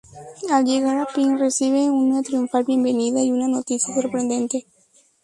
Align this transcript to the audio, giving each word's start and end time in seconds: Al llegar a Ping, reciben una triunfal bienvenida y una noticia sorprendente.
Al 0.49 0.65
llegar 0.65 0.97
a 0.97 1.05
Ping, 1.05 1.37
reciben 1.37 1.91
una 1.91 2.23
triunfal 2.23 2.63
bienvenida 2.63 3.21
y 3.21 3.31
una 3.31 3.47
noticia 3.47 3.93
sorprendente. 3.93 4.65